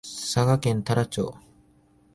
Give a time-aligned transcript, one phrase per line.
[0.03, 1.35] 佐賀県太良町